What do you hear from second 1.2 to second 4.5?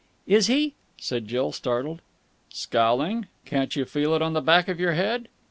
Jill startled. "Scowling? Can't you feel it on the